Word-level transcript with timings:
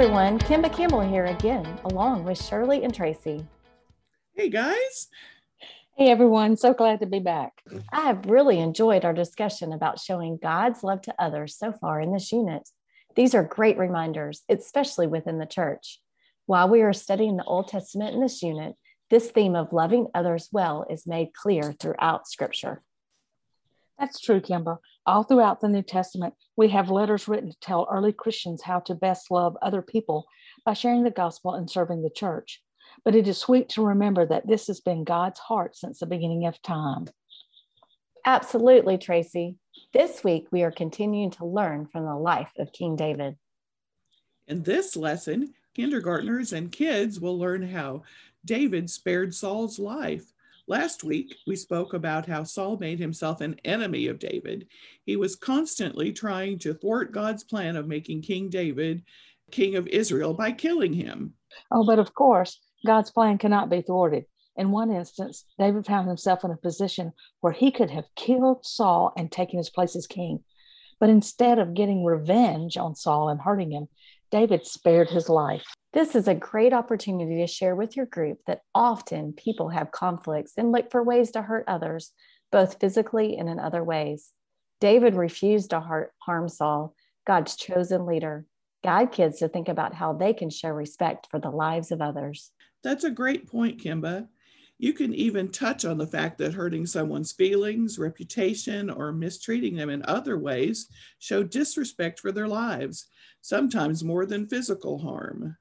everyone, 0.00 0.38
Kimba 0.38 0.72
Campbell 0.72 1.00
here 1.00 1.24
again, 1.24 1.66
along 1.86 2.22
with 2.22 2.40
Shirley 2.40 2.84
and 2.84 2.94
Tracy. 2.94 3.44
Hey 4.32 4.48
guys. 4.48 5.08
Hey 5.96 6.12
everyone, 6.12 6.56
so 6.56 6.72
glad 6.72 7.00
to 7.00 7.06
be 7.06 7.18
back. 7.18 7.54
I 7.90 8.02
have 8.02 8.26
really 8.26 8.60
enjoyed 8.60 9.04
our 9.04 9.12
discussion 9.12 9.72
about 9.72 9.98
showing 9.98 10.38
God's 10.40 10.84
love 10.84 11.02
to 11.02 11.14
others 11.18 11.56
so 11.56 11.72
far 11.72 12.00
in 12.00 12.12
this 12.12 12.30
unit. 12.30 12.68
These 13.16 13.34
are 13.34 13.42
great 13.42 13.76
reminders, 13.76 14.44
especially 14.48 15.08
within 15.08 15.40
the 15.40 15.46
church. 15.46 16.00
While 16.46 16.68
we 16.68 16.82
are 16.82 16.92
studying 16.92 17.36
the 17.36 17.42
Old 17.42 17.66
Testament 17.66 18.14
in 18.14 18.20
this 18.20 18.40
unit, 18.40 18.76
this 19.10 19.32
theme 19.32 19.56
of 19.56 19.72
loving 19.72 20.06
others 20.14 20.48
well 20.52 20.86
is 20.88 21.08
made 21.08 21.34
clear 21.34 21.72
throughout 21.72 22.28
Scripture. 22.28 22.82
That's 23.98 24.20
true, 24.20 24.40
Kimber. 24.40 24.80
All 25.06 25.24
throughout 25.24 25.60
the 25.60 25.68
New 25.68 25.82
Testament, 25.82 26.34
we 26.56 26.68
have 26.68 26.90
letters 26.90 27.26
written 27.26 27.50
to 27.50 27.60
tell 27.60 27.88
early 27.90 28.12
Christians 28.12 28.62
how 28.62 28.80
to 28.80 28.94
best 28.94 29.30
love 29.30 29.56
other 29.60 29.82
people 29.82 30.26
by 30.64 30.74
sharing 30.74 31.02
the 31.02 31.10
gospel 31.10 31.54
and 31.54 31.68
serving 31.68 32.02
the 32.02 32.10
church. 32.10 32.62
But 33.04 33.14
it 33.14 33.26
is 33.26 33.38
sweet 33.38 33.68
to 33.70 33.84
remember 33.84 34.26
that 34.26 34.46
this 34.46 34.66
has 34.68 34.80
been 34.80 35.04
God's 35.04 35.40
heart 35.40 35.76
since 35.76 35.98
the 35.98 36.06
beginning 36.06 36.46
of 36.46 36.60
time. 36.62 37.06
Absolutely, 38.24 38.98
Tracy. 38.98 39.56
This 39.92 40.22
week, 40.22 40.46
we 40.52 40.62
are 40.62 40.70
continuing 40.70 41.30
to 41.32 41.46
learn 41.46 41.86
from 41.86 42.04
the 42.04 42.14
life 42.14 42.52
of 42.58 42.72
King 42.72 42.94
David. 42.96 43.36
In 44.46 44.62
this 44.62 44.96
lesson, 44.96 45.54
kindergartners 45.74 46.52
and 46.52 46.70
kids 46.70 47.20
will 47.20 47.38
learn 47.38 47.62
how 47.62 48.02
David 48.44 48.90
spared 48.90 49.34
Saul's 49.34 49.78
life 49.78 50.32
Last 50.68 51.02
week, 51.02 51.34
we 51.46 51.56
spoke 51.56 51.94
about 51.94 52.26
how 52.26 52.44
Saul 52.44 52.76
made 52.76 52.98
himself 52.98 53.40
an 53.40 53.58
enemy 53.64 54.06
of 54.08 54.18
David. 54.18 54.66
He 55.06 55.16
was 55.16 55.34
constantly 55.34 56.12
trying 56.12 56.58
to 56.58 56.74
thwart 56.74 57.10
God's 57.10 57.42
plan 57.42 57.74
of 57.74 57.88
making 57.88 58.20
King 58.20 58.50
David 58.50 59.02
king 59.50 59.76
of 59.76 59.86
Israel 59.86 60.34
by 60.34 60.52
killing 60.52 60.92
him. 60.92 61.32
Oh, 61.72 61.86
but 61.86 61.98
of 61.98 62.12
course, 62.14 62.60
God's 62.86 63.10
plan 63.10 63.38
cannot 63.38 63.70
be 63.70 63.80
thwarted. 63.80 64.26
In 64.56 64.70
one 64.70 64.90
instance, 64.90 65.46
David 65.58 65.86
found 65.86 66.06
himself 66.06 66.44
in 66.44 66.50
a 66.50 66.56
position 66.56 67.12
where 67.40 67.54
he 67.54 67.70
could 67.70 67.88
have 67.88 68.04
killed 68.14 68.66
Saul 68.66 69.14
and 69.16 69.32
taken 69.32 69.56
his 69.56 69.70
place 69.70 69.96
as 69.96 70.06
king. 70.06 70.44
But 71.00 71.08
instead 71.08 71.58
of 71.58 71.72
getting 71.72 72.04
revenge 72.04 72.76
on 72.76 72.94
Saul 72.94 73.30
and 73.30 73.40
hurting 73.40 73.70
him, 73.70 73.88
David 74.30 74.66
spared 74.66 75.08
his 75.08 75.28
life. 75.28 75.64
This 75.92 76.14
is 76.14 76.28
a 76.28 76.34
great 76.34 76.72
opportunity 76.72 77.40
to 77.40 77.46
share 77.46 77.74
with 77.74 77.96
your 77.96 78.06
group 78.06 78.38
that 78.46 78.60
often 78.74 79.32
people 79.32 79.70
have 79.70 79.90
conflicts 79.90 80.52
and 80.56 80.70
look 80.70 80.90
for 80.90 81.02
ways 81.02 81.30
to 81.30 81.42
hurt 81.42 81.64
others, 81.66 82.12
both 82.52 82.78
physically 82.78 83.36
and 83.38 83.48
in 83.48 83.58
other 83.58 83.82
ways. 83.82 84.32
David 84.80 85.14
refused 85.14 85.70
to 85.70 86.08
harm 86.20 86.48
Saul, 86.48 86.94
God's 87.26 87.56
chosen 87.56 88.06
leader. 88.06 88.46
Guide 88.84 89.12
kids 89.12 89.38
to 89.38 89.48
think 89.48 89.68
about 89.68 89.94
how 89.94 90.12
they 90.12 90.32
can 90.32 90.50
show 90.50 90.68
respect 90.68 91.26
for 91.30 91.40
the 91.40 91.50
lives 91.50 91.90
of 91.90 92.00
others. 92.00 92.52
That's 92.84 93.04
a 93.04 93.10
great 93.10 93.48
point, 93.48 93.82
Kimba. 93.82 94.28
You 94.78 94.92
can 94.92 95.12
even 95.12 95.50
touch 95.50 95.84
on 95.84 95.98
the 95.98 96.06
fact 96.06 96.38
that 96.38 96.54
hurting 96.54 96.86
someone's 96.86 97.32
feelings, 97.32 97.98
reputation, 97.98 98.90
or 98.90 99.12
mistreating 99.12 99.74
them 99.74 99.90
in 99.90 100.04
other 100.04 100.38
ways 100.38 100.88
show 101.18 101.42
disrespect 101.42 102.20
for 102.20 102.30
their 102.30 102.46
lives, 102.46 103.06
sometimes 103.40 104.04
more 104.04 104.24
than 104.24 104.46
physical 104.46 104.98
harm. 104.98 105.56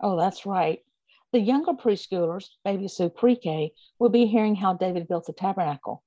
Oh, 0.00 0.18
that's 0.18 0.44
right. 0.44 0.80
The 1.32 1.40
younger 1.40 1.72
preschoolers, 1.72 2.46
Baby 2.64 2.88
Sue 2.88 3.10
Pre-K, 3.10 3.72
will 3.98 4.08
be 4.08 4.26
hearing 4.26 4.56
how 4.56 4.74
David 4.74 5.06
built 5.06 5.26
the 5.26 5.32
tabernacle. 5.32 6.02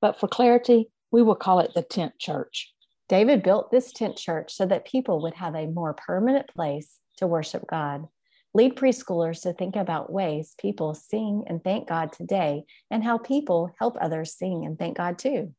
But 0.00 0.18
for 0.18 0.28
clarity, 0.28 0.90
we 1.10 1.22
will 1.22 1.34
call 1.34 1.58
it 1.60 1.74
the 1.74 1.82
tent 1.82 2.18
church. 2.18 2.72
David 3.08 3.42
built 3.42 3.70
this 3.70 3.92
tent 3.92 4.16
church 4.16 4.54
so 4.54 4.64
that 4.66 4.86
people 4.86 5.20
would 5.22 5.34
have 5.34 5.54
a 5.54 5.66
more 5.66 5.92
permanent 5.94 6.48
place 6.54 6.98
to 7.16 7.26
worship 7.26 7.66
God. 7.68 8.06
Lead 8.52 8.74
preschoolers 8.74 9.42
to 9.42 9.52
think 9.52 9.76
about 9.76 10.12
ways 10.12 10.54
people 10.58 10.92
sing 10.94 11.44
and 11.46 11.62
thank 11.62 11.88
God 11.88 12.12
today 12.12 12.64
and 12.90 13.04
how 13.04 13.16
people 13.16 13.72
help 13.78 13.96
others 14.00 14.34
sing 14.34 14.64
and 14.66 14.76
thank 14.76 14.96
God 14.96 15.18
too. 15.18 15.54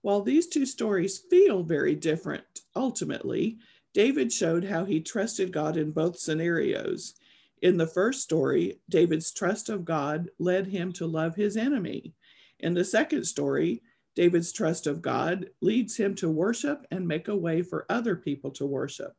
While 0.00 0.22
these 0.22 0.48
two 0.48 0.66
stories 0.66 1.18
feel 1.30 1.62
very 1.62 1.94
different, 1.94 2.44
ultimately, 2.74 3.58
David 3.94 4.32
showed 4.32 4.64
how 4.64 4.84
he 4.84 5.00
trusted 5.00 5.52
God 5.52 5.76
in 5.76 5.92
both 5.92 6.18
scenarios. 6.18 7.14
In 7.60 7.76
the 7.76 7.86
first 7.86 8.22
story, 8.22 8.80
David's 8.88 9.30
trust 9.32 9.68
of 9.68 9.84
God 9.84 10.28
led 10.40 10.66
him 10.66 10.92
to 10.94 11.06
love 11.06 11.36
his 11.36 11.56
enemy. 11.56 12.12
In 12.58 12.74
the 12.74 12.84
second 12.84 13.24
story, 13.24 13.82
David's 14.16 14.50
trust 14.50 14.88
of 14.88 15.00
God 15.00 15.50
leads 15.60 15.96
him 15.96 16.16
to 16.16 16.28
worship 16.28 16.84
and 16.90 17.06
make 17.06 17.28
a 17.28 17.36
way 17.36 17.62
for 17.62 17.86
other 17.88 18.16
people 18.16 18.50
to 18.52 18.66
worship. 18.66 19.14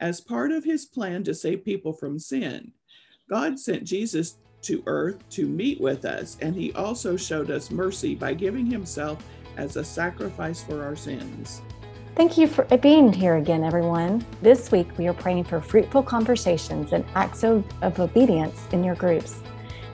As 0.00 0.20
part 0.20 0.50
of 0.50 0.64
his 0.64 0.86
plan 0.86 1.22
to 1.24 1.34
save 1.34 1.64
people 1.64 1.92
from 1.92 2.18
sin, 2.18 2.72
God 3.30 3.58
sent 3.60 3.84
Jesus 3.84 4.38
to 4.62 4.82
earth 4.86 5.18
to 5.30 5.46
meet 5.46 5.80
with 5.80 6.04
us, 6.04 6.36
and 6.40 6.54
he 6.54 6.72
also 6.72 7.16
showed 7.16 7.50
us 7.50 7.70
mercy 7.70 8.14
by 8.14 8.34
giving 8.34 8.66
himself 8.66 9.24
as 9.56 9.76
a 9.76 9.84
sacrifice 9.84 10.62
for 10.62 10.82
our 10.82 10.96
sins. 10.96 11.62
Thank 12.16 12.36
you 12.36 12.48
for 12.48 12.64
being 12.78 13.12
here 13.12 13.36
again, 13.36 13.62
everyone. 13.62 14.24
This 14.42 14.72
week, 14.72 14.88
we 14.98 15.06
are 15.06 15.14
praying 15.14 15.44
for 15.44 15.60
fruitful 15.60 16.02
conversations 16.02 16.92
and 16.92 17.04
acts 17.14 17.44
of, 17.44 17.64
of 17.82 17.98
obedience 18.00 18.66
in 18.72 18.82
your 18.82 18.94
groups. 18.96 19.42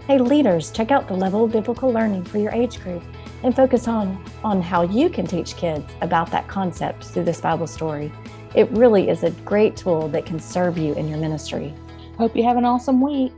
Hey, 0.06 0.18
leaders, 0.18 0.70
check 0.70 0.90
out 0.90 1.08
the 1.08 1.14
level 1.14 1.44
of 1.44 1.52
biblical 1.52 1.92
learning 1.92 2.24
for 2.24 2.38
your 2.38 2.52
age 2.52 2.80
group 2.82 3.02
and 3.42 3.54
focus 3.54 3.88
on, 3.88 4.22
on 4.44 4.60
how 4.60 4.82
you 4.82 5.08
can 5.08 5.26
teach 5.26 5.56
kids 5.56 5.92
about 6.00 6.30
that 6.30 6.48
concept 6.48 7.04
through 7.04 7.24
this 7.24 7.40
Bible 7.40 7.66
story. 7.66 8.12
It 8.54 8.70
really 8.70 9.08
is 9.08 9.22
a 9.22 9.30
great 9.30 9.76
tool 9.76 10.08
that 10.08 10.26
can 10.26 10.40
serve 10.40 10.76
you 10.76 10.94
in 10.94 11.08
your 11.08 11.18
ministry. 11.18 11.74
Hope 12.18 12.36
you 12.36 12.44
have 12.44 12.56
an 12.56 12.64
awesome 12.64 13.00
week. 13.00 13.32